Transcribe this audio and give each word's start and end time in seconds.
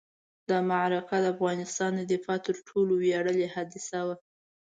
دا 0.49 0.57
معرکه 0.69 1.15
د 1.21 1.25
افغانستان 1.35 1.91
د 1.95 2.01
دفاع 2.13 2.37
تر 2.47 2.55
ټولو 2.67 2.93
ویاړلې 2.97 3.47
حادثه 3.55 3.99
وه. 4.07 4.15